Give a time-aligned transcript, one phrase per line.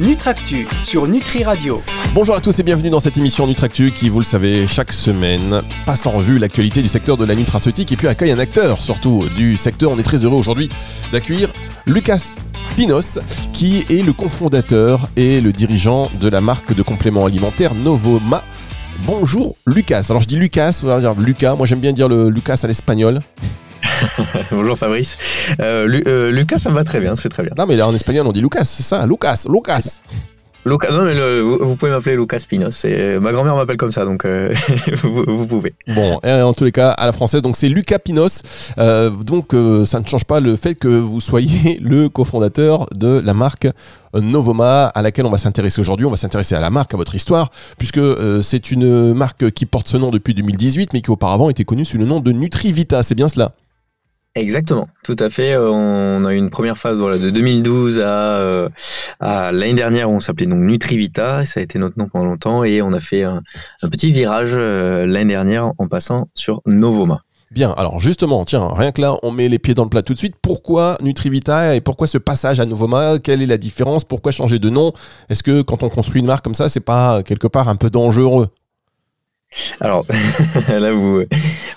[0.00, 1.80] Nutractu sur Nutri Radio.
[2.12, 5.62] Bonjour à tous et bienvenue dans cette émission Nutractu qui, vous le savez, chaque semaine
[5.86, 9.24] passe en revue l'actualité du secteur de la nutraceutique et puis accueille un acteur surtout
[9.36, 9.90] du secteur.
[9.90, 10.68] On est très heureux aujourd'hui
[11.12, 11.48] d'accueillir
[11.86, 12.34] Lucas
[12.76, 13.18] Pinos,
[13.54, 18.44] qui est le cofondateur et le dirigeant de la marque de compléments alimentaires Novoma.
[19.06, 20.08] Bonjour Lucas.
[20.10, 22.66] Alors je dis Lucas, on va dire Lucas, moi j'aime bien dire le Lucas à
[22.66, 23.20] l'espagnol.
[24.50, 25.16] Bonjour Fabrice.
[25.60, 27.52] Euh, euh, Lucas, ça me va très bien, c'est très bien.
[27.56, 30.00] Non, mais là en espagnol, on dit Lucas, c'est ça, Lucas, Lucas.
[30.64, 32.84] Lucas, non, mais vous, pouvez m'appeler Lucas Pinos.
[33.20, 34.52] Ma grand-mère m'appelle comme ça, donc euh,
[35.04, 35.74] vous, pouvez.
[35.86, 38.42] Bon, en tous les cas, à la française, donc c'est Lucas Pinos.
[38.76, 39.54] donc
[39.84, 43.68] ça ne change pas le fait que vous soyez le cofondateur de la marque
[44.12, 46.04] Novoma, à laquelle on va s'intéresser aujourd'hui.
[46.04, 48.00] On va s'intéresser à la marque, à votre histoire, puisque
[48.42, 51.98] c'est une marque qui porte ce nom depuis 2018, mais qui auparavant était connue sous
[51.98, 53.04] le nom de Nutrivita.
[53.04, 53.52] C'est bien cela?
[54.36, 55.54] Exactement, tout à fait.
[55.54, 58.68] Euh, on a eu une première phase de 2012 euh,
[59.18, 62.62] à, l'année dernière, où on s'appelait donc Nutrivita, ça a été notre nom pendant longtemps,
[62.62, 63.42] et on a fait un,
[63.90, 67.22] petit virage euh, l'année dernière en passant sur Novoma.
[67.50, 70.12] Bien, alors justement, tiens, rien que là, on met les pieds dans le plat tout
[70.12, 70.34] de suite.
[70.42, 73.18] Pourquoi Nutrivita et pourquoi ce passage à Novoma?
[73.18, 74.04] Quelle est la différence?
[74.04, 74.92] Pourquoi changer de nom?
[75.30, 77.88] Est-ce que quand on construit une marque comme ça, c'est pas quelque part un peu
[77.88, 78.48] dangereux?
[79.80, 80.06] Alors
[80.68, 81.22] là, vous,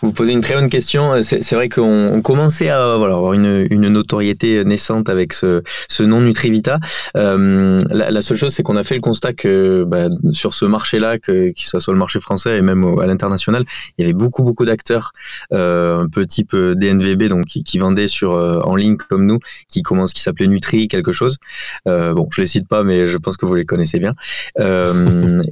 [0.01, 1.21] vous posez une très bonne question.
[1.21, 6.21] C'est vrai qu'on commençait à voilà, avoir une, une, notoriété naissante avec ce, ce nom
[6.21, 6.79] Nutrivita.
[7.15, 11.17] Euh, la, seule chose, c'est qu'on a fait le constat que bah, sur ce marché-là,
[11.17, 13.65] qu'il soit sur le marché français et même à l'international,
[13.97, 15.11] il y avait beaucoup beaucoup d'acteurs,
[15.53, 19.39] euh, un peu type euh, DNVB, donc qui, qui vendaient sur en ligne comme nous,
[19.67, 21.37] qui commencent, qui s'appelait Nutri quelque chose.
[21.85, 24.13] bon, je les cite pas, mais je pense que vous les connaissez bien.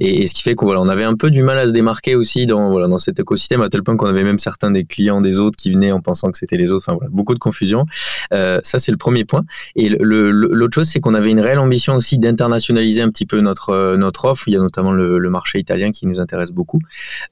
[0.00, 1.72] Et, et, ce qui fait qu'on voilà, on avait un peu du mal à se
[1.72, 4.84] démarquer aussi dans, voilà, dans cet écosystème, à tel point qu'on avait même certains des
[4.84, 6.84] clients des autres qui venaient en pensant que c'était les autres.
[6.86, 7.86] Enfin, voilà, beaucoup de confusion.
[8.32, 9.44] Euh, ça, c'est le premier point.
[9.76, 13.70] Et l'autre chose, c'est qu'on avait une réelle ambition aussi d'internationaliser un petit peu notre,
[13.70, 14.48] euh, notre offre.
[14.48, 16.80] Il y a notamment le, marché italien qui nous intéresse beaucoup.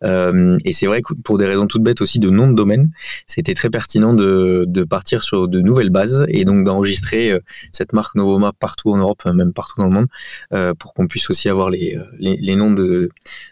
[0.05, 2.91] Euh, et c'est vrai que pour des raisons toutes bêtes aussi de nom de domaine,
[3.27, 7.41] c'était très pertinent de, partir sur de nouvelles bases et donc d'enregistrer
[7.72, 11.49] cette marque Novoma partout en Europe, même partout dans le monde, pour qu'on puisse aussi
[11.49, 13.09] avoir les, les, les noms de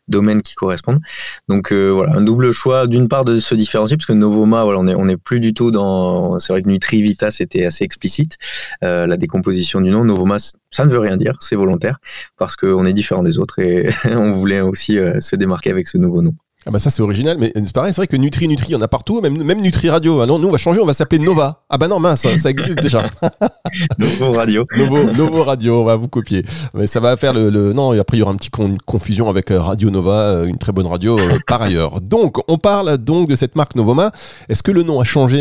[0.08, 1.00] domaines qui correspondent.
[1.48, 4.78] Donc euh, voilà, un double choix d'une part de se différencier parce que Novoma, voilà,
[4.78, 6.38] on est on est plus du tout dans.
[6.38, 8.36] C'est vrai que Nutrivita c'était assez explicite
[8.82, 10.04] euh, la décomposition du nom.
[10.04, 10.36] Novoma,
[10.70, 11.98] ça ne veut rien dire, c'est volontaire
[12.36, 15.98] parce qu'on est différent des autres et on voulait aussi euh, se démarquer avec ce
[15.98, 16.34] nouveau nom.
[16.66, 18.74] Ah bah ça c'est original, mais c'est pareil, c'est vrai que Nutri Nutri, il y
[18.74, 20.22] en a partout, même, même Nutri Radio.
[20.22, 21.64] Ah non, nous on va changer, on va s'appeler Nova.
[21.68, 23.06] Ah bah non, mince, ça existe déjà.
[23.98, 24.64] Novo Radio.
[24.74, 26.42] Novo, Novo Radio, on va vous copier.
[26.74, 27.74] Mais ça va faire le, le...
[27.74, 28.50] non, et après il y aura un petit
[28.86, 32.00] confusion avec euh, Radio Nova, euh, une très bonne radio euh, par ailleurs.
[32.00, 34.10] Donc, on parle donc de cette marque Novoma.
[34.48, 35.40] Est-ce que le nom a changé?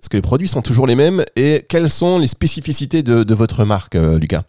[0.00, 1.24] Est-ce que les produits sont toujours les mêmes?
[1.36, 4.42] Et quelles sont les spécificités de, de votre marque, Lucas?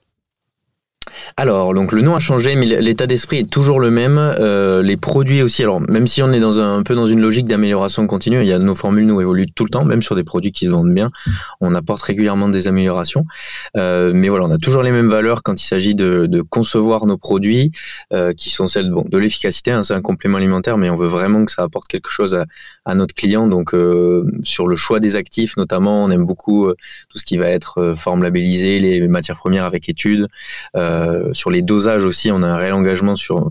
[1.37, 4.17] Alors, donc le nom a changé, mais l'état d'esprit est toujours le même.
[4.17, 5.63] Euh, les produits aussi.
[5.63, 8.53] Alors, même si on est dans un, peu dans une logique d'amélioration continue, il y
[8.53, 10.93] a nos formules nous évoluent tout le temps, même sur des produits qui se vendent
[10.93, 11.11] bien.
[11.61, 13.25] On apporte régulièrement des améliorations,
[13.77, 17.17] euh, mais voilà, on a toujours les mêmes valeurs quand il s'agit de, concevoir nos
[17.17, 17.71] produits,
[18.13, 19.71] euh, qui sont celles de l'efficacité.
[19.71, 22.95] Hein, c'est un complément alimentaire, mais on veut vraiment que ça apporte quelque chose à,
[22.95, 23.47] notre client.
[23.47, 23.75] Donc,
[24.41, 26.67] sur le choix des actifs, notamment, on aime beaucoup
[27.09, 30.27] tout ce qui va être forme labellisée, les matières premières avec études.
[31.33, 33.49] Sur les dosages aussi, on a un réel engagement sur.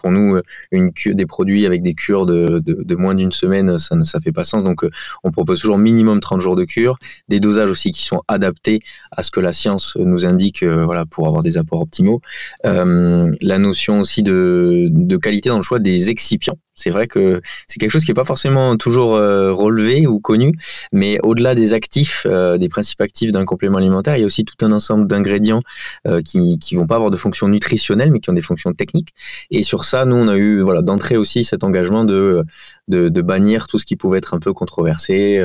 [0.00, 0.40] Pour nous,
[0.72, 4.64] des produits avec des cures de, moins d'une semaine, ça ne fait pas sens.
[4.64, 4.90] Donc, euh,
[5.24, 6.98] on propose toujours minimum 30 jours de cure,
[7.28, 11.06] des dosages aussi qui sont adaptés à ce que la science nous indique, euh, voilà,
[11.06, 12.20] pour avoir des apports optimaux.
[12.64, 16.58] la notion aussi de qualité dans le choix des excipients.
[16.74, 20.54] C'est vrai que c'est quelque chose qui n'est pas forcément toujours euh, relevé ou connu,
[20.90, 24.44] mais au-delà des actifs, euh, des principes actifs d'un complément alimentaire, il y a aussi
[24.44, 25.62] tout un ensemble d'ingrédients
[26.06, 29.10] euh, qui ne vont pas avoir de fonction nutritionnelle, mais qui ont des fonctions techniques.
[29.50, 32.44] Et sur ça, nous, on a eu voilà, d'entrée aussi cet engagement de,
[32.88, 35.42] bannir tout ce qui pouvait être un peu controversé.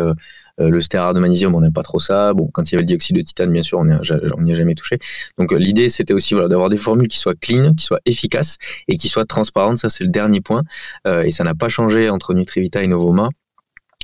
[0.60, 2.34] Euh, le stéarate de magnésium, on n'aime pas trop ça.
[2.34, 4.76] Bon, quand il y avait le dioxyde de titane, bien sûr, on n'y a, jamais
[4.76, 4.98] touché.
[5.38, 8.58] Donc euh, l'idée, c'était aussi voilà, d'avoir des formules qui soient clean, qui soient efficaces
[8.88, 9.78] et qui soient transparentes.
[9.78, 10.64] Ça, c'est le dernier point.
[11.06, 13.30] Euh, et ça n'a pas changé entre Nutrivita et Novoma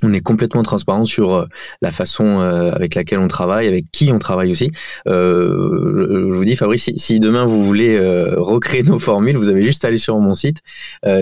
[0.06, 1.48] on est complètement transparent sur
[1.82, 4.70] la façon avec laquelle on travaille, avec qui on travaille aussi.
[5.06, 7.98] je vous dis, Fabrice, si, demain vous voulez
[8.36, 10.58] recréer nos formules, vous avez juste à aller sur mon site.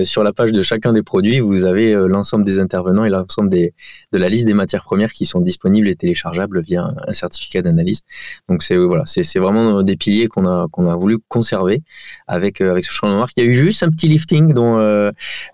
[0.01, 3.75] sur la page de chacun des produits, vous avez l'ensemble des intervenants et l'ensemble des,
[4.12, 8.02] de la liste des matières premières qui sont disponibles et téléchargeables via un, certificat d'analyse.
[8.50, 11.84] Donc c'est voilà, c'est vraiment des piliers qu'on a qu'on a voulu conserver
[12.28, 13.34] avec avec ce de marque.
[13.38, 14.78] Il y a eu juste un petit lifting dont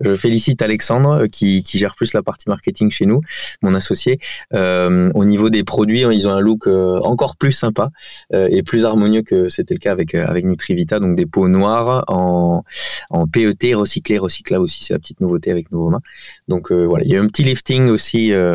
[0.01, 3.21] je félicite Alexandre qui, qui, gère plus la partie marketing chez nous,
[3.62, 4.19] mon associé.
[4.54, 7.92] au niveau des produits, ils ont un look encore plus sympa
[8.33, 12.63] et plus harmonieux que c'était le cas avec avec Nutrivita, donc des peaux noires en,
[13.09, 16.00] en PET recyclé, recyclable aussi, c'est la petite nouveauté avec Novoma.
[16.48, 18.46] Donc euh, voilà, il y a un petit lifting aussi euh,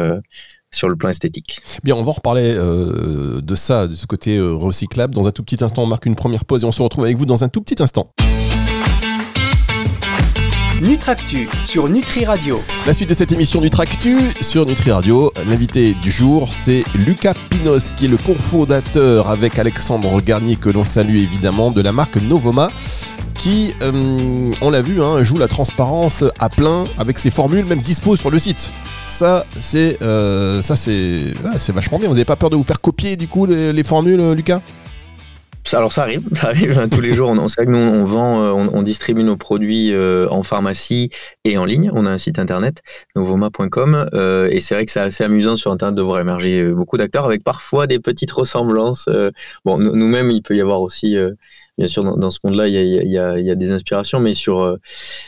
[0.70, 1.60] sur le plan esthétique.
[1.84, 5.14] Bien, on va en reparler euh, de ça, de ce côté recyclable.
[5.14, 7.16] Dans un tout petit instant, on marque une première pause et on se retrouve avec
[7.16, 8.10] vous dans un tout petit instant.
[10.82, 12.58] Nutractu sur Nutri Radio.
[12.88, 15.32] La suite de cette émission Nutractu sur Nutri Radio.
[15.46, 20.84] L'invité du jour, c'est Lucas Pinos, qui est le cofondateur avec Alexandre Garnier, que l'on
[20.84, 22.68] salue évidemment, de la marque Novoma
[23.42, 27.80] qui, euh, on l'a vu, hein, joue la transparence à plein avec ses formules, même
[27.80, 28.72] dispo sur le site.
[29.04, 31.34] Ça, c'est euh, ça, c'est,
[31.74, 32.06] vachement bien.
[32.06, 34.62] Vous n'avez pas peur de vous faire copier du coup les, formules, euh, Lucas?
[35.72, 37.30] Alors ça arrive, arrive hein, tous les jours.
[37.30, 39.92] On, nous on vend, on, distribue nos produits
[40.30, 41.10] en pharmacie
[41.44, 41.90] et en ligne.
[41.94, 42.82] On a un site internet
[43.16, 44.08] novoma.com
[44.50, 47.42] et c'est vrai que c'est assez amusant sur internet de voir émerger beaucoup d'acteurs avec
[47.42, 49.08] parfois des petites ressemblances.
[49.64, 51.16] bon, nous-mêmes, il peut y avoir aussi
[51.78, 54.76] bien sûr, dans, ce monde-là, il y a, des inspirations, mais sur euh,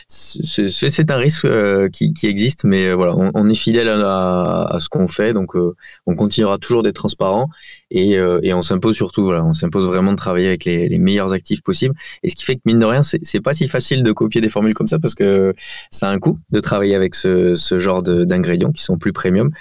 [0.07, 5.07] c'est un risque euh, qui, existe, mais euh, voilà, on, est fidèle à, ce qu'on
[5.07, 7.49] fait, donc on continuera toujours d'être transparent
[7.95, 11.95] et, on s'impose surtout, voilà, on s'impose vraiment de travailler avec les, meilleurs actifs possibles.
[12.23, 14.49] Et ce qui fait que mine de rien, c'est pas si facile de copier des
[14.49, 15.53] formules comme ça parce que
[15.91, 19.51] ça a un coût de travailler avec ce, genre d'ingrédients qui sont plus premium.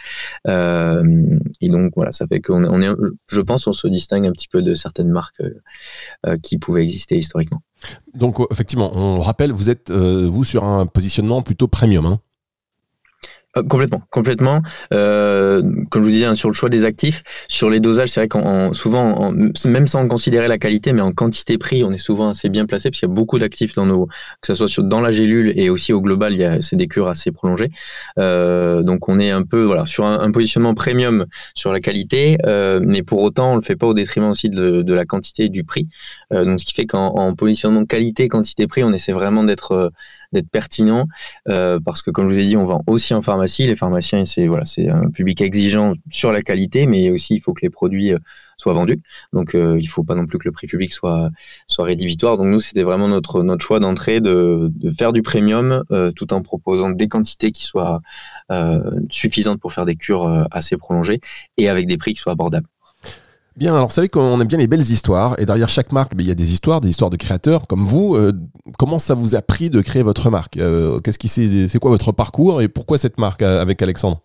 [0.47, 2.91] et donc voilà, ça fait qu'on on est,
[3.29, 5.43] je pense, on se distingue un petit peu de certaines marques
[6.43, 7.63] qui pouvaient exister historiquement.
[8.15, 12.07] Donc effectivement, on rappelle, vous êtes euh, vous sur un positionnement plutôt premium.
[12.07, 12.24] Hein euh,
[13.63, 14.63] complètement, complètement.
[14.93, 18.21] Euh, comme je vous disais, hein, sur le choix des actifs, sur les dosages, c'est
[18.21, 19.33] vrai qu'en souvent,
[19.65, 23.01] même sans considérer la qualité, mais en quantité-prix, on est souvent assez bien placé parce
[23.01, 24.07] qu'il y a beaucoup d'actifs dans nos,
[24.41, 26.89] que ce soit dans la gélule et aussi au global, il y a c'est des
[26.89, 27.71] cures assez prolongées.
[28.19, 32.81] Euh, donc on est un peu voilà sur un, positionnement premium sur la qualité, euh,
[32.83, 35.65] mais pour autant, on le fait pas au détriment aussi de la quantité et du
[35.65, 35.89] prix.
[36.35, 39.93] Euh, donc ce qui fait qu'en positionnement qualité, quantité, prix, on essaie vraiment d'être
[40.35, 41.07] d'être pertinent
[41.49, 43.67] euh, parce que comme je vous ai dit on vend aussi en pharmacie.
[43.67, 47.63] Les pharmaciens c'est voilà un public exigeant sur la qualité mais aussi il faut que
[47.63, 48.19] les produits euh,
[48.59, 49.01] soient vendus.
[49.33, 51.31] Donc euh, il faut pas non plus que le prix public soit
[51.79, 52.37] rédhibitoire.
[52.37, 55.83] Donc nous c'était vraiment notre choix d'entrée de, de, faire du premium
[56.17, 58.01] tout en proposant des quantités qui soient
[59.11, 61.21] suffisantes pour faire des cures assez prolongées
[61.57, 62.67] et avec des prix qui soient abordables
[63.57, 66.25] Bien, alors vous savez qu'on aime bien les belles histoires, et derrière chaque marque, ben,
[66.25, 68.17] il y a des histoires, des histoires de créateurs comme vous.
[68.17, 68.33] Euh,
[68.79, 70.57] comment ça vous a pris de créer votre marque?
[70.57, 74.21] Euh, Qu'est-ce qui c'est quoi votre parcours et pourquoi cette marque euh, avec Alexandre?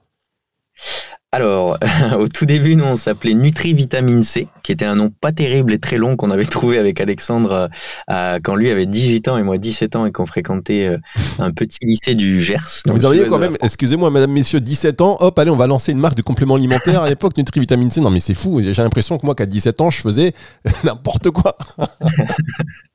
[1.31, 1.77] Alors,
[2.19, 5.73] au tout début, nous, on s'appelait Nutri Vitamine C, qui était un nom pas terrible
[5.73, 7.69] et très long qu'on avait trouvé avec Alexandre
[8.09, 10.97] euh, quand lui avait 18 ans et moi 17 ans et qu'on fréquentait euh,
[11.37, 12.81] un petit lycée du Gers.
[12.87, 15.99] Vous auriez quand même, excusez-moi, madame, messieurs, 17 ans, hop, allez, on va lancer une
[15.99, 18.01] marque de compléments alimentaires à l'époque, Nutri Vitamine C.
[18.01, 20.33] Non, mais c'est fou, j'ai l'impression que moi, qu'à 17 ans, je faisais
[20.83, 21.55] n'importe quoi.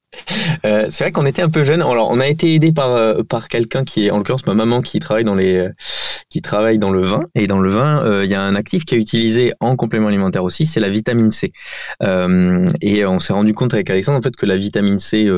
[0.65, 1.83] Euh, c'est vrai qu'on était un peu jeune.
[1.83, 4.83] Alors, on a été aidé par euh, par quelqu'un qui est, en l'occurrence, ma maman
[4.83, 5.69] qui travaille dans les
[6.31, 7.21] qui travaille dans le vin.
[7.35, 10.09] Et dans le vin, euh, il y a un actif qui est utilisé en complément
[10.09, 11.53] alimentaire aussi, c'est la vitamine C.
[12.01, 15.29] et on s'est rendu compte avec Alexandre en fait que la vitamine C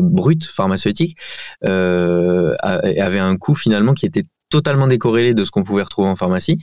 [0.00, 1.16] brute pharmaceutique
[1.62, 6.58] avait un coût finalement qui était totalement décorrélé de ce qu'on pouvait retrouver en pharmacie.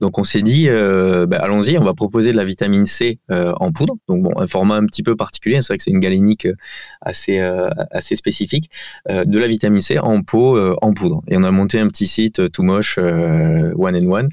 [0.00, 3.52] Donc on s'est dit, euh, bah, allons-y, on va proposer de la vitamine C euh,
[3.58, 3.94] en poudre.
[4.08, 6.54] Donc bon, un format un petit peu particulier, c'est vrai que c'est une galénique euh,
[7.00, 7.40] assez,
[7.90, 8.70] assez spécifique,
[9.08, 11.22] de la vitamine C en pot, en poudre.
[11.26, 14.28] Et on a monté un petit site tout moche, One and One.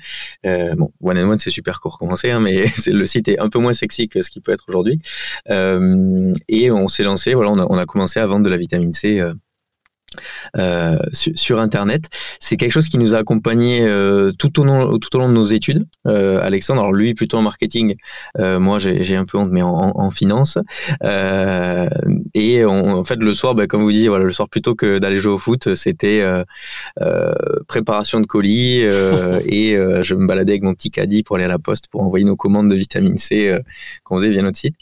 [0.78, 3.58] bon, One and One c'est super court commencer, hein, mais le site est un peu
[3.58, 5.02] moins sexy que ce qu'il peut être aujourd'hui.
[5.50, 8.94] et on s'est lancé, voilà, on a, on a, commencé à vendre de la vitamine
[8.94, 9.20] C
[10.58, 12.06] euh, sur, Internet.
[12.40, 15.34] C'est quelque chose qui nous a accompagné euh, tout, au long, tout au long de
[15.34, 15.86] nos études.
[16.08, 17.96] Euh, Alexandre, alors lui plutôt en marketing,
[18.38, 20.58] moi j'ai un peu honte, mais en, finance.
[22.34, 25.18] et en fait, le soir, ben, comme vous disiez, voilà, le soir plutôt que d'aller
[25.18, 26.26] jouer au foot, c'était
[27.68, 28.80] préparation de colis
[29.46, 32.26] et je me baladais avec mon petit caddie pour aller à la poste pour envoyer
[32.26, 33.54] nos commandes de vitamine C
[34.04, 34.76] qu'on faisait via notre site.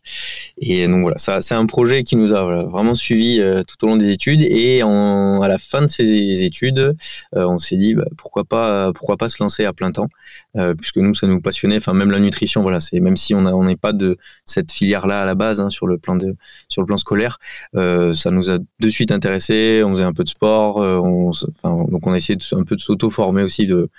[0.57, 4.12] Et donc voilà, c'est un projet qui nous a vraiment suivi tout au long des
[4.12, 6.95] études et en à la fin de ses études,
[7.33, 10.07] on s'est dit bah, pourquoi pas pourquoi pas se lancer à plein temps,
[10.77, 11.77] puisque nous ça nous passionnait.
[11.77, 15.21] Enfin même la nutrition, voilà, c'est même si on n'est pas de cette filière là
[15.21, 16.17] à la base hein, sur le plan
[16.69, 17.39] sur le plan scolaire,
[17.74, 19.83] ça nous a de suite intéressé.
[19.86, 21.31] On faisait un peu de sport, on,
[21.63, 23.89] donc on a essayé de, un peu de s'auto-former aussi de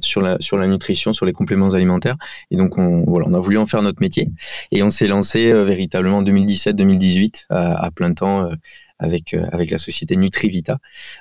[0.00, 2.16] sur la sur la nutrition, sur les compléments alimentaires.
[2.50, 4.28] Et donc on voilà, on a voulu en faire notre métier
[4.72, 8.54] et on s'est lancé véritablement en 2017-2018 à, plein temps euh,
[8.98, 10.78] avec, euh, avec la société Nutrivita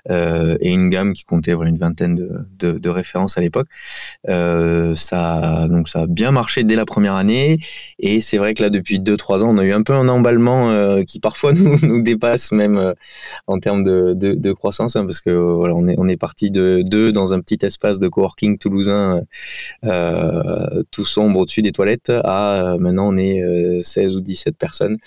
[0.10, 2.16] euh, et une gamme qui comptait voilà, une vingtaine
[2.60, 3.68] de, références à l'époque.
[4.26, 7.60] ça, donc ça a bien marché dès la première année
[8.00, 11.04] et c'est vrai que là depuis 2-3 ans on a eu un peu un emballement
[11.04, 12.94] qui parfois nous, dépasse même
[13.48, 16.82] en termes de, de, croissance hein, parce que voilà, on est, on est parti de
[16.86, 19.22] 2 dans un petit espace de coworking toulousain
[20.92, 24.98] tout sombre au-dessus des toilettes à maintenant on est 16 ou 17 personnes.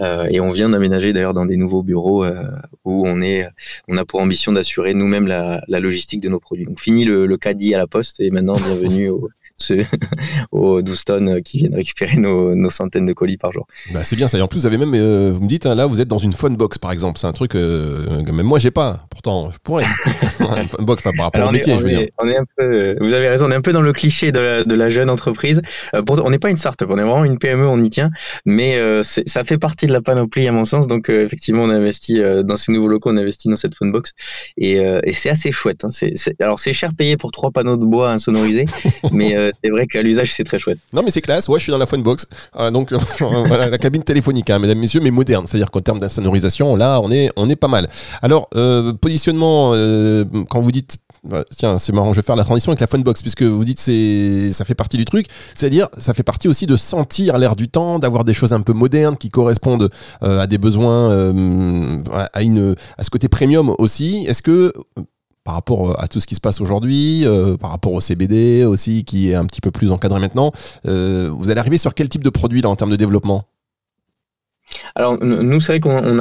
[0.00, 2.44] Euh, et on vient d'aménager d'ailleurs dans des nouveaux bureaux euh,
[2.84, 3.48] où on est,
[3.88, 6.66] on a pour ambition d'assurer nous-mêmes la, logistique de nos produits.
[6.66, 9.30] Donc fini le, le caddie à la poste et maintenant bienvenue au,
[10.52, 13.66] aux 12 tonnes qui viennent récupérer nos, centaines de colis par jour.
[13.92, 14.38] Bah c'est bien ça.
[14.38, 16.18] Et en plus, vous avez même, euh, vous me dites, hein, là, vous êtes dans
[16.18, 17.18] une phone box par exemple.
[17.18, 19.06] C'est un truc euh, que même moi, j'ai pas.
[19.10, 19.84] Pourtant, je pourrais.
[20.40, 22.08] une phone box, par rapport au métier, je veux dire.
[22.18, 24.38] On est un peu, vous avez raison, on est un peu dans le cliché de
[24.38, 25.62] la, de la jeune entreprise.
[25.94, 28.10] Euh, on n'est pas une start-up, on est vraiment une PME, on y tient.
[28.44, 30.86] Mais ça fait partie de la panoplie, à mon sens.
[30.86, 34.12] Donc, effectivement, on investit dans ces nouveaux locaux, on investit dans cette phone box.
[34.56, 35.84] Et, et c'est assez chouette.
[35.84, 35.90] Hein.
[36.40, 38.66] alors, c'est cher payé pour trois panneaux de bois insonorisés.
[39.12, 40.78] mais c'est vrai qu'à l'usage, c'est très chouette.
[40.92, 41.48] Non, mais c'est classe.
[41.48, 42.26] Ouais, je suis dans la phone box.
[42.56, 45.46] Euh, donc, voilà, la cabine téléphonique, hein, mesdames, messieurs, mais moderne.
[45.46, 47.88] C'est-à-dire qu'en termes d'insonorisation, là, on est, on est pas mal.
[48.22, 50.98] Alors, euh, positionnement, euh, quand vous dites
[51.50, 53.80] tiens, c'est marrant, je vais faire la transition avec la phone box puisque vous dites
[53.80, 55.26] c'est ça fait partie du truc,
[55.56, 58.72] c'est-à-dire ça fait partie aussi de sentir l'air du temps, d'avoir des choses un peu
[58.72, 61.10] modernes qui correspondent à des besoins
[62.32, 64.24] à une à ce côté premium aussi.
[64.28, 64.72] Est-ce que
[65.46, 68.64] par rapport euh, à tout ce qui se passe aujourd'hui, euh, par rapport au CBD
[68.64, 70.52] aussi, qui est un petit peu plus encadré maintenant.
[70.86, 73.44] Euh, vous allez arriver sur quel type de produit en termes de développement?
[74.96, 76.16] Alors nous c'est vrai qu'on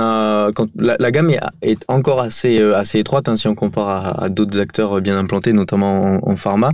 [0.76, 1.32] la, gamme
[1.64, 6.20] est, encore assez assez étroite hein, si on compare à, d'autres acteurs bien implantés notamment
[6.22, 6.70] en, pharma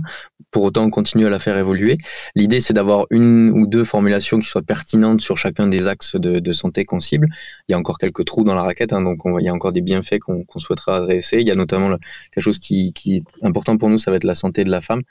[0.52, 1.98] pour autant, on continue à la faire évoluer.
[2.36, 6.52] L'idée, c'est d'avoir une ou deux formulations qui soient pertinentes sur chacun des axes de,
[6.52, 7.28] santé qu'on cible.
[7.68, 9.72] Il y a encore quelques trous dans la raquette, hein, donc il y a encore
[9.72, 11.40] des bienfaits qu'on souhaitera adresser.
[11.40, 11.88] Il y a notamment
[12.30, 15.02] quelque chose qui, est important pour nous, ça va être la santé de la femme,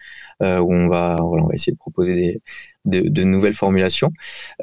[0.43, 2.41] euh, où on va, on va essayer de proposer des,
[2.85, 4.11] de, nouvelles formulations.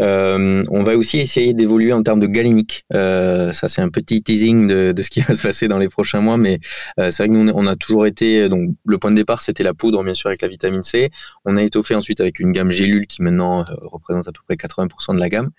[0.01, 2.85] Euh, on va aussi essayer d'évoluer en termes de galénique.
[2.93, 6.21] Euh, ça, c'est un petit teasing de, ce qui va se passer dans les prochains
[6.21, 6.59] mois, mais
[6.99, 8.49] euh, c'est vrai que nous, on a toujours été.
[8.49, 11.11] Le point de départ, c'était la poudre, bien sûr, avec la vitamine C.
[11.45, 15.15] On a étoffé ensuite avec une gamme gélule qui maintenant représente à peu près 80%
[15.15, 15.51] de la gamme.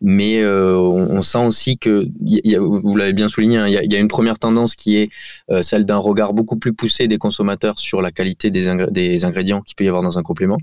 [0.00, 2.06] mais on, sent aussi que,
[2.58, 5.10] vous l'avez bien souligné, hein, il y, a une première tendance qui est
[5.62, 8.68] celle d'un regard beaucoup plus poussé des consommateurs sur la qualité des,
[9.24, 10.58] ingrédients qu'il peut y avoir dans un complément.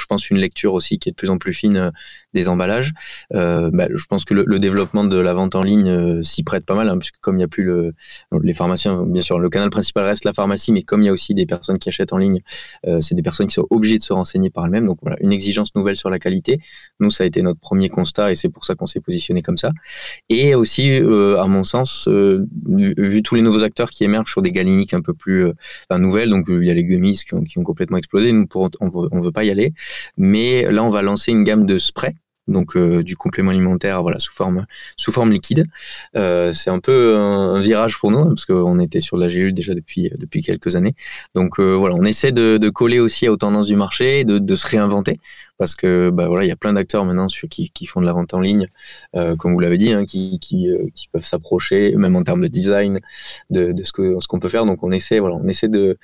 [0.00, 1.90] Je pense une lecture aussi qui est de plus en plus fine euh,
[2.34, 2.92] des emballages.
[3.34, 6.64] Euh, bah, je pense que le, développement de la vente en ligne euh, s'y prête
[6.64, 7.94] pas mal, hein, puisque comme il n'y a plus le,
[8.42, 11.12] les pharmaciens, bien sûr, le canal principal reste la pharmacie, mais comme il y a
[11.12, 12.40] aussi des personnes qui achètent en ligne,
[13.00, 14.86] c'est des personnes qui sont obligées de se renseigner par elles-mêmes.
[14.86, 16.60] Donc voilà, une exigence nouvelle sur la qualité.
[17.00, 19.56] Nous, ça a été notre premier constat et c'est pour ça qu'on s'est positionné comme
[19.56, 19.70] ça.
[20.28, 24.94] Et aussi, à mon sens, vu, tous les nouveaux acteurs qui émergent sur des galiniques
[24.94, 25.46] un peu plus
[25.90, 28.70] nouvelles, donc il y a les gummies qui ont, qui ont complètement explosé, nous, pour,
[28.80, 29.74] on ne veut pas y aller.
[30.16, 32.14] Mais là, on va lancer une gamme de sprays
[32.48, 34.66] donc euh, du complément alimentaire voilà sous forme
[35.30, 35.66] liquide.
[36.16, 39.54] Euh, c'est un peu un, virage pour nous hein, parce qu'on était sur la gélule
[39.54, 40.94] déjà depuis depuis quelques années.
[41.34, 45.18] Donc euh, voilà on essaie de, coller aussi aux tendances du marché de se réinventer
[45.62, 48.34] parce que bah, voilà, il y a plein d'acteurs maintenant qui, font de la vente
[48.34, 48.66] en ligne,
[49.14, 52.98] euh, comme vous l'avez dit, hein, euh, qui, peuvent s'approcher, même en termes de design,
[53.50, 54.66] de, ce qu'on peut faire.
[54.66, 55.98] Donc on essaie, voilà, on essaie de,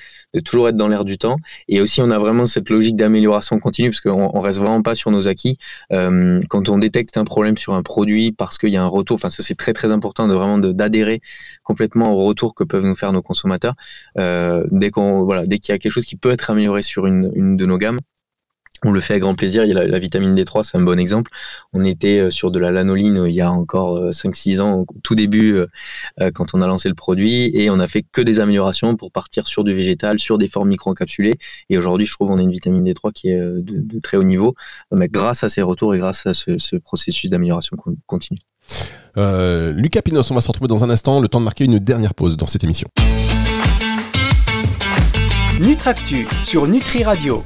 [0.45, 1.39] toujours être dans l'air du temps.
[1.67, 4.95] Et aussi, on a vraiment cette logique d'amélioration continue, parce qu'on on reste vraiment pas
[4.95, 5.59] sur nos acquis.
[5.91, 9.17] Euh, quand on détecte un problème sur un produit, parce qu'il y a un retour,
[9.17, 11.21] enfin ça c'est très très important de vraiment d'adhérer
[11.65, 13.75] complètement au retour que peuvent nous faire nos consommateurs.
[14.15, 17.77] Dès voilà, qu'il y a quelque chose qui peut être amélioré sur une de nos
[17.77, 17.99] gammes,
[18.85, 19.65] on le fait avec grand plaisir.
[19.65, 21.31] Il y a la, vitamine D3, c'est un bon exemple.
[21.73, 24.79] On était euh, sur de la lanoline euh, il y a encore 5-6 euh, ans,
[24.81, 25.61] au tout début,
[26.35, 29.47] quand on a lancé le produit, et on a fait que des améliorations pour partir
[29.47, 31.35] sur du végétal, sur des formes micro-encapsulées.
[31.71, 34.55] Et aujourd'hui, je trouve qu'on a une vitamine D3 qui est de, très haut niveau,
[34.93, 38.41] mais grâce à ces retours et grâce à ce, processus d'amélioration continue.
[39.17, 42.15] Lucas Pinos, on va se retrouver dans un instant, le temps de marquer une dernière
[42.15, 42.89] pause dans cette émission.
[45.61, 47.43] Nutractu sur Nutri Radio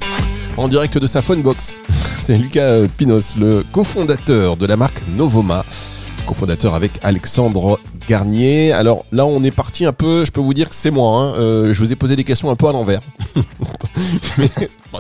[0.57, 1.79] en direct de sa phone box.
[2.19, 5.65] C'est Lucas Pinos, le cofondateur de la marque Novoma.
[6.27, 8.73] cofondateur avec Alexandre Garnier.
[8.73, 11.19] Alors là, on est parti un peu, je peux vous dire que c'est moi.
[11.19, 11.35] Hein.
[11.37, 13.01] Euh, je vous ai posé des questions un peu à l'envers.
[14.39, 14.49] mais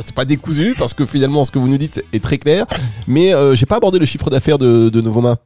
[0.01, 2.67] c'est pas décousu parce que finalement, ce que vous nous dites est très clair.
[3.07, 5.37] Mais euh, j'ai pas abordé le chiffre d'affaires de, Novoma.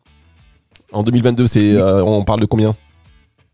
[0.93, 2.75] En 2022, c'est, euh, on parle de combien?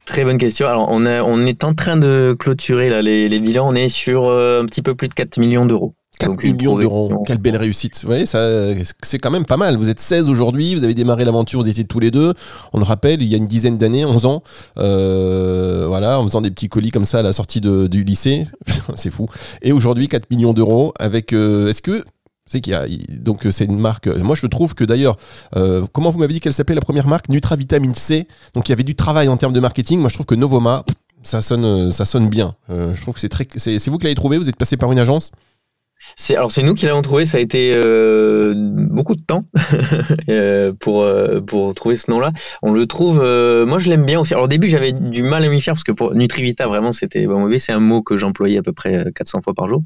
[0.05, 0.67] Très bonne question.
[0.67, 3.69] Alors, on, on est en train de clôturer là, les, les bilans.
[3.69, 5.95] On est sur un petit peu plus de 4 millions d'euros.
[6.27, 7.23] 4 millions d'euros.
[7.27, 8.01] Quelle belle réussite.
[8.03, 9.77] Vous voyez, c'est quand même pas mal.
[9.77, 12.35] Vous êtes 16 aujourd'hui, vous avez démarré l'aventure, vous étiez tous les deux.
[12.73, 14.43] On le rappelle, il y a une dizaine d'années, 11 ans.
[14.79, 18.47] Euh, voilà, en faisant des petits colis comme ça à la sortie de, du lycée.
[18.95, 19.29] c'est fou.
[19.63, 21.33] Et aujourd'hui, 4 millions d'euros avec.
[21.33, 22.05] Euh, est-ce que.
[22.45, 24.09] C'est qu'il y a, donc c'est une marque.
[24.09, 25.17] Moi, je trouve que d'ailleurs,
[25.57, 27.29] euh, comment vous m'avez dit qu'elle s'appelait la première marque?
[27.29, 28.27] Nutra Vitamine C.
[28.53, 30.01] Donc, il y avait du travail en termes de marketing.
[30.01, 30.85] Moi, je trouve que Novoma,
[31.23, 32.57] ça sonne, ça sonne bien.
[32.69, 34.39] je trouve que c'est très, c'est vous qui l'avez trouvé.
[34.39, 35.31] Vous êtes passé par une agence?
[36.17, 37.27] C'est alors c'est nous qui l'avons trouvé.
[37.27, 39.45] Ça a été euh, beaucoup de temps
[40.29, 42.33] euh, pour euh, pour trouver ce nom-là.
[42.63, 43.17] On le trouve.
[43.17, 44.35] moi, je l'aime bien aussi.
[44.35, 47.27] Alors au début, j'avais du mal à m'y faire parce que pour Nutrivita, vraiment, c'était
[47.27, 49.83] bon, c'est un mot que j'employais à peu près 400 fois par jour.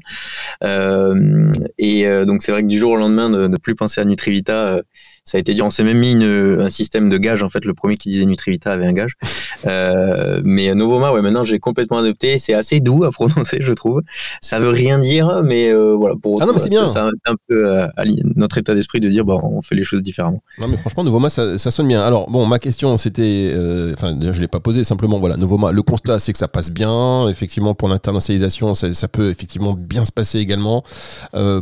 [1.77, 4.81] et donc c'est vrai que du jour au lendemain, de ne plus penser à Nutrivita
[5.27, 5.65] ça a été dur.
[5.65, 7.43] On s'est même mis un système de gage.
[7.43, 9.17] En fait, le premier qui disait Nutrivita avait un gage.
[9.65, 12.39] Euh, mais Novoma, ouais, maintenant j'ai complètement adopté.
[12.39, 14.01] C'est assez doux à prononcer, je trouve.
[14.39, 16.15] Ça veut rien dire, mais euh, voilà.
[16.15, 16.87] Pour ah non, mais c'est bien.
[16.87, 17.87] Ça, un peu euh,
[18.35, 20.41] notre état d'esprit de dire, bon, on fait les choses différemment.
[20.59, 22.01] Non, mais franchement, Novoma, ça, ça sonne bien.
[22.01, 23.53] Alors, bon, ma question, c'était,
[23.93, 24.85] enfin, je l'ai pas posée.
[24.85, 25.73] Simplement, voilà, Novoma.
[25.73, 27.27] Le constat, c'est que ça passe bien.
[27.27, 30.83] Effectivement, pour l'internationalisation, ça, ça, peut effectivement bien se passer également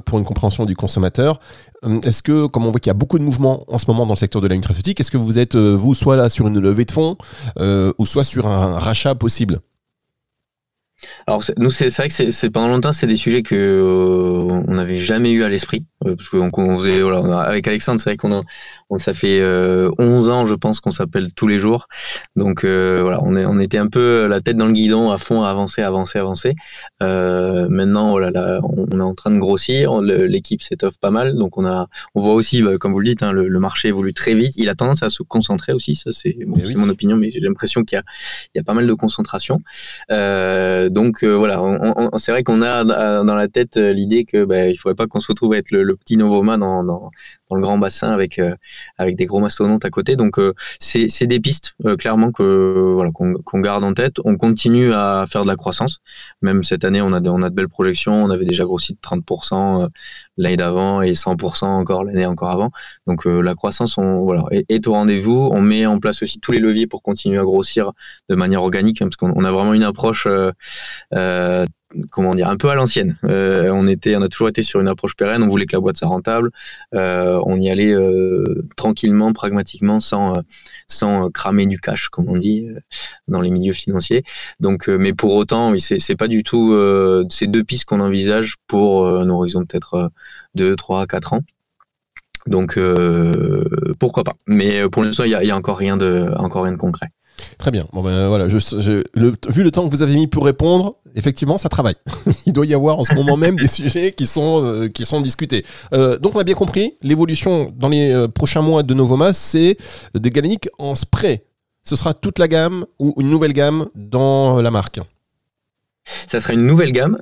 [0.05, 1.39] pour une compréhension du consommateur.
[1.86, 4.05] Euh, est-ce que, comme on voit qu'il y a beaucoup de mouvements en ce moment
[4.05, 6.47] dans le secteur de la nutraceutique, est-ce que vous êtes, euh, vous, soit là sur
[6.47, 7.17] une levée de fonds,
[7.59, 9.59] euh, ou soit sur un rachat possible?
[11.27, 15.31] Alors nous c'est vrai que c'est pendant longtemps c'est des sujets que on n'avait jamais
[15.31, 18.43] eu à l'esprit parce qu'on faisait voilà, avec Alexandre c'est vrai qu'on a
[18.97, 21.88] ça fait 11 euh, ans, je pense, qu'on s'appelle tous les jours.
[22.35, 25.17] Donc euh, voilà, on, est, on était un peu la tête dans le guidon, à
[25.17, 26.55] fond, à avancer, avancer, avancer.
[27.01, 30.01] Euh, maintenant, voilà, là, on est en train de grossir.
[30.01, 31.35] L'équipe s'étoffe pas mal.
[31.35, 34.13] Donc on a, on voit aussi, bah, comme vous le dites, hein, le, marché évolue
[34.13, 34.53] très vite.
[34.57, 35.95] Il a tendance à se concentrer aussi.
[35.95, 38.03] Ça, c'est eh mon opinion, mais j'ai l'impression qu'il y a,
[38.53, 39.62] il y a pas mal de concentration.
[40.96, 41.62] Donc voilà,
[42.18, 42.84] c'est vrai qu'on a
[43.24, 45.96] dans la tête l'idée que bah, il faudrait pas qu'on se retrouve à être le,
[45.96, 47.12] petit Novoma dans, dans,
[47.50, 48.56] dans le grand bassin avec euh,
[48.98, 50.16] avec des gros mastodontes à côté.
[50.16, 54.16] Donc euh, c'est des pistes euh, clairement que voilà qu'on garde en tête.
[54.24, 56.00] On continue à faire de la croissance.
[56.42, 58.14] Même cette année, on a de, on a de belles projections.
[58.14, 59.90] On avait déjà grossi de 30%
[60.38, 62.72] l'année d'avant et 100% encore l'année encore avant.
[63.08, 65.50] Donc la croissance, voilà, est, au rendez-vous.
[65.51, 67.92] On met en place aussi tous les leviers pour continuer à grossir
[68.29, 70.27] de manière organique, hein, parce qu'on a vraiment une approche
[72.10, 73.18] comment dire, un peu à l'ancienne.
[73.24, 75.44] Euh, on était, on a toujours été sur une approche pérenne.
[75.44, 76.51] On voulait que la boîte soit rentable.
[76.94, 80.36] Euh, on y allait euh, tranquillement, pragmatiquement, sans
[81.34, 82.68] cramer du cash, comme on dit
[83.27, 84.24] dans les milieux financiers.
[84.88, 86.75] Mais pour autant, c'est pas du tout
[87.29, 90.12] ces deux pistes qu'on envisage pour un horizon peut-être
[90.55, 91.42] 2, 3, 4 ans.
[92.48, 92.79] Donc
[94.00, 94.36] pourquoi pas.
[94.48, 97.10] Mais pour l'instant, il y a encore rien de concret.
[97.57, 97.85] Très bien.
[97.93, 98.53] Bon ben voilà, vu
[99.63, 101.95] le temps que vous avez mis pour répondre, effectivement, ça travaille.
[102.45, 105.21] Il doit y avoir en ce moment même des sujets qui sont euh, qui sont
[105.21, 105.65] discutés.
[105.93, 109.77] Euh, donc on a bien compris, l'évolution dans les euh, prochains mois de Novoma, c'est
[110.13, 111.43] des galéniques en spray.
[111.83, 115.00] Ce sera toute la gamme ou une nouvelle gamme dans la marque.
[116.27, 117.17] Ça sera une nouvelle gamme,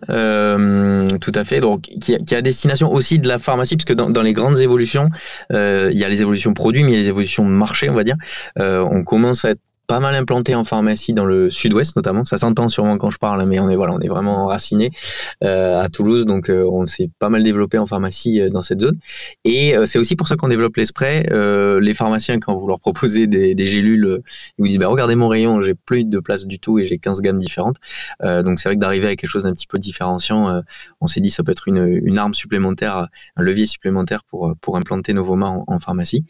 [1.19, 4.33] tout à fait, donc qui a, destination aussi de la pharmacie, puisque dans, dans les
[4.33, 5.09] grandes évolutions,
[5.51, 7.93] il y a les évolutions produits, mais il y a les évolutions de marché, on
[7.93, 8.15] va dire.
[8.57, 12.23] on commence à être pas mal implanté en pharmacie dans le sud-ouest notamment.
[12.23, 14.91] Ça s'entend sûrement quand je parle, mais on est voilà, on est vraiment enraciné
[15.43, 18.79] euh, à Toulouse, donc euh, on s'est pas mal développé en pharmacie euh, dans cette
[18.79, 18.97] zone.
[19.43, 21.25] Et c'est aussi pour ça qu'on développe les sprays.
[21.81, 24.21] les pharmaciens, quand vous leur proposez des, gélules,
[24.57, 26.97] ils vous disent bah, regardez mon rayon, j'ai plus de place du tout et j'ai
[26.97, 27.77] 15 gammes différentes.
[28.21, 30.61] donc c'est vrai que d'arriver à quelque chose d'un petit peu différenciant,
[31.01, 34.77] on s'est dit ça peut être une, une, arme supplémentaire, un levier supplémentaire pour pour
[34.77, 36.25] implanter Novoma en, en pharmacie.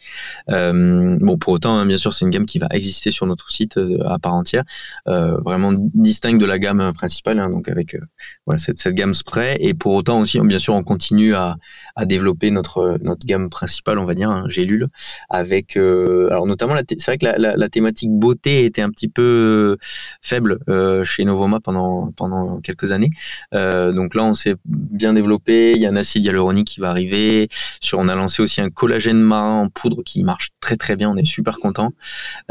[0.48, 3.78] bon, pour autant, hein, bien sûr, c'est une gamme qui va exister sur notre site
[3.78, 4.64] euh, à part entière,
[5.08, 9.58] euh, vraiment distinct de la gamme principale, hein, donc avec euh, cette, gamme spray.
[9.60, 11.58] Et pour autant aussi, bien sûr, on continue à,
[12.06, 14.88] développer notre, gamme principale, on va dire, hein, Gélule,
[15.30, 19.78] avec, alors notamment, c'est vrai que la, thématique beauté était un petit peu
[20.22, 20.60] faible
[21.06, 23.12] chez Novoma pendant, pendant quelques années.
[23.52, 25.74] donc là, on s'est bien développé.
[25.76, 27.48] Il y a un acide hyaluronique qui va arriver.
[27.94, 31.10] On a lancé aussi un collagène marin en poudre qui marche très très bien.
[31.10, 31.94] On est super content.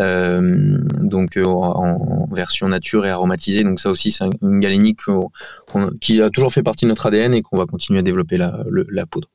[0.00, 3.64] Euh, donc euh, en, version nature et aromatisée.
[3.64, 5.00] Donc ça aussi, c'est une galénique
[6.00, 8.52] qui a toujours fait partie de notre ADN et qu'on va continuer à développer la,
[9.10, 9.28] poudre.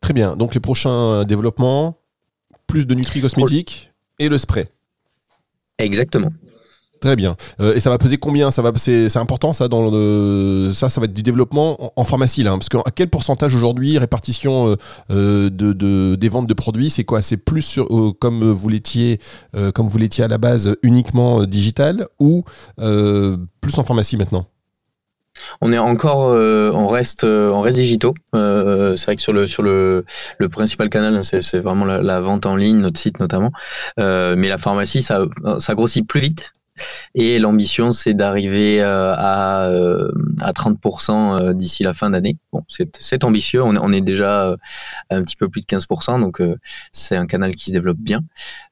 [0.00, 0.36] Très bien.
[0.36, 1.98] Donc les prochains développements,
[2.66, 4.68] plus de nutri cosmétiques et le spray.
[5.78, 6.32] Exactement.
[7.00, 7.36] Très bien.
[7.60, 8.50] Euh, et ça va peser combien?
[8.50, 12.42] Ça va, c'est, important ça dans le, ça, ça va être du développement en, pharmacie
[12.42, 12.52] là.
[12.52, 14.76] Hein, parce qu'à quel pourcentage aujourd'hui répartition euh,
[15.10, 17.22] euh, de, des ventes de produits C'est quoi?
[17.22, 19.18] C'est plus sur, comme vous l'étiez,
[19.74, 22.44] comme vous l'étiez à la base uniquement digital ou
[22.76, 24.46] plus en pharmacie maintenant?
[25.60, 28.14] On est encore, on reste, on reste digitaux.
[28.32, 30.04] c'est vrai que sur le sur le,
[30.38, 33.52] le principal canal, hein, c'est, vraiment la, la, vente en ligne, notre site notamment.
[33.98, 35.24] mais la pharmacie, ça,
[35.58, 36.52] ça grossit plus vite.
[37.14, 40.10] Et l'ambition, c'est d'arriver euh, à, euh,
[40.40, 41.10] à 30%
[41.40, 42.38] euh, d'ici la fin d'année.
[42.52, 43.62] Bon, c'est ambitieux.
[43.62, 44.54] On est, on est déjà
[45.10, 46.42] un petit peu plus de 15%, donc
[46.92, 48.20] c'est un canal qui se développe bien.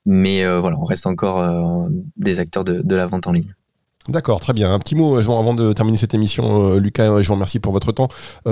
[0.04, 3.54] Mais voilà, on reste encore des acteurs de, de la vente en ligne.
[4.08, 4.72] D'accord, très bien.
[4.72, 8.08] Un petit mot avant de terminer cette émission, Lucas, je vous remercie pour votre temps.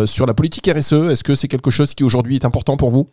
[0.07, 3.11] sur la politique RSE, est-ce que c'est quelque chose qui aujourd'hui est important pour vous?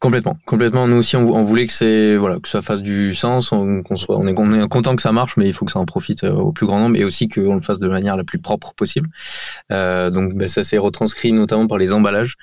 [0.00, 0.86] Complètement, complètement.
[0.86, 4.68] Nous aussi, on, voulait que c'est que ça fasse du sens, on, soit, on, est,
[4.68, 6.78] content que ça marche, mais il faut que ça en profite euh, au plus grand
[6.78, 9.08] nombre et aussi qu'on le fasse de manière la plus propre possible.
[9.72, 12.36] Euh, donc, ben, ça s'est retranscrit notamment par les emballages.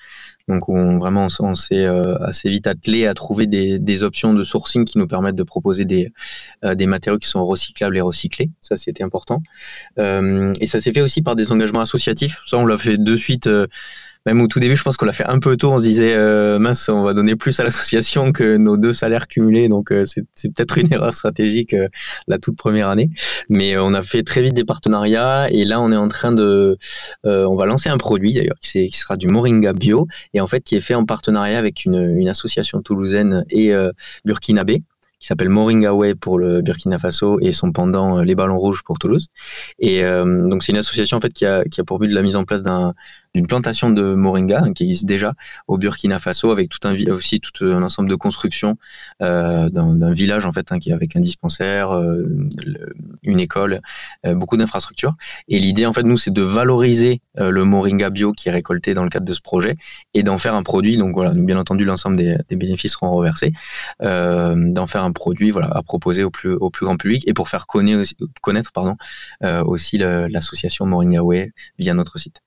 [0.49, 4.43] Donc, on, vraiment, on, s'est euh, assez vite attelé à trouver des, des, options de
[4.43, 6.11] sourcing qui nous permettent de proposer des,
[6.61, 8.51] des matériaux qui sont recyclables et recyclés.
[8.59, 9.41] Ça, c'était important.
[9.97, 12.41] et ça s'est fait aussi par des engagements associatifs.
[12.45, 13.49] Ça, on l'a fait de suite
[14.25, 15.71] même au tout début, je pense qu'on l'a fait un peu tôt.
[15.71, 19.27] On se disait, euh, mince, on va donner plus à l'association que nos deux salaires
[19.27, 19.69] cumulés.
[19.69, 21.89] Donc, euh, c'est peut-être une erreur stratégique euh,
[22.27, 23.11] la toute première année.
[23.49, 25.47] Mais on a fait très vite des partenariats.
[25.51, 26.77] Et là, on est en train de.
[27.23, 30.07] on va lancer un produit, d'ailleurs, qui, sera du Moringa Bio.
[30.33, 33.71] Et en fait, qui est fait en partenariat avec une, association toulousaine et
[34.25, 34.81] burkinabé
[35.19, 38.97] qui s'appelle Moringa Way pour le Burkina Faso et son pendant Les Ballons Rouges pour
[38.97, 39.27] Toulouse.
[39.79, 42.45] Et donc c'est une association en fait qui a pour but de la mise en
[42.45, 42.93] place d'un
[43.35, 45.33] d'une plantation de moringa hein, qui existe déjà
[45.67, 48.77] au Burkina Faso avec tout un aussi tout un ensemble de constructions
[49.21, 52.23] euh, d'un village en fait hein, qui avec un dispensaire, euh,
[53.23, 53.81] une école,
[54.25, 55.11] euh, beaucoup d'infrastructures.
[55.49, 59.03] Et l'idée en fait nous c'est de valoriser le moringa bio qui est récolté dans
[59.03, 59.75] le cadre de ce projet
[60.13, 60.95] et d'en faire un produit.
[60.95, 63.51] Donc voilà, bien entendu l'ensemble des, bénéfices seront reversés,
[63.99, 68.71] d'en faire un produit à proposer au plus grand public et pour faire connaître,
[69.65, 72.41] aussi l'association Moringa Way via notre site.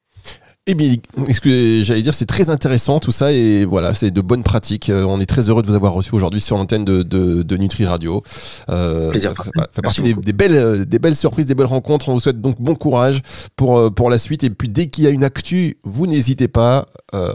[0.71, 0.97] Eh bien,
[1.41, 4.91] que j'allais dire, c'est très intéressant tout ça et voilà, c'est de bonnes pratiques.
[4.91, 7.87] Euh, on est très heureux de vous avoir reçu aujourd'hui sur l'antenne de, de, Nutri
[7.87, 8.23] Radio.
[8.69, 9.33] Euh, ça
[9.73, 12.11] fait, partie des, belles, euh, des belles surprises, des belles rencontres.
[12.11, 13.23] On vous souhaite donc bon courage
[13.57, 14.45] pour, euh, pour la suite.
[14.45, 16.85] Et puis dès qu'il y a une actu, vous n'hésitez pas.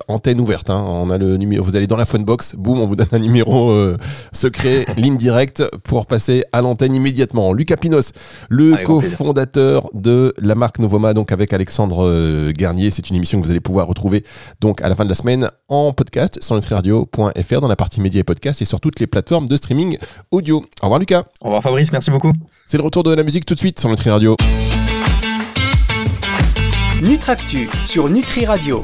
[0.07, 0.69] antenne ouverte.
[0.69, 0.85] Hein.
[0.87, 1.65] On a le numéro.
[1.65, 3.73] Vous allez dans la phone box, boum, on vous donne un numéro
[4.31, 7.51] secret, ligne directe pour passer à l'antenne immédiatement.
[7.51, 8.11] Lucas Pinos,
[8.49, 12.91] le cofondateur de la marque Novoma, donc avec Alexandre Garnier.
[12.91, 14.23] C'est une que vous allez pouvoir retrouver
[14.59, 18.21] donc à la fin de la semaine en podcast sur nutriradio.fr dans la partie médias
[18.21, 19.97] et podcast et sur toutes les plateformes de streaming
[20.31, 20.57] audio.
[20.81, 21.23] Au revoir Lucas.
[21.41, 22.31] Au revoir Fabrice, merci beaucoup.
[22.65, 24.35] C'est le retour de la musique tout de suite sur Nutri Radio.
[27.01, 28.71] Nutractu sur Nutri Radio.